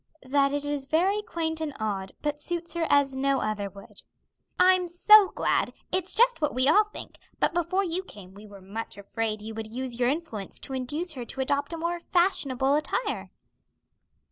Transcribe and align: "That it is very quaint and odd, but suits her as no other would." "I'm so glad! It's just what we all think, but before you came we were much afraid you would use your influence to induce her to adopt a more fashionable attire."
"That 0.23 0.51
it 0.51 0.65
is 0.65 0.87
very 0.87 1.21
quaint 1.21 1.61
and 1.61 1.75
odd, 1.79 2.13
but 2.23 2.41
suits 2.41 2.73
her 2.73 2.87
as 2.89 3.15
no 3.15 3.39
other 3.39 3.69
would." 3.69 4.01
"I'm 4.57 4.87
so 4.87 5.29
glad! 5.35 5.73
It's 5.91 6.15
just 6.15 6.41
what 6.41 6.55
we 6.55 6.67
all 6.67 6.83
think, 6.85 7.19
but 7.39 7.53
before 7.53 7.83
you 7.83 8.01
came 8.01 8.33
we 8.33 8.47
were 8.47 8.61
much 8.61 8.97
afraid 8.97 9.43
you 9.43 9.53
would 9.53 9.71
use 9.71 9.99
your 9.99 10.09
influence 10.09 10.57
to 10.61 10.73
induce 10.73 11.13
her 11.13 11.23
to 11.25 11.41
adopt 11.41 11.71
a 11.73 11.77
more 11.77 11.99
fashionable 11.99 12.73
attire." 12.73 13.29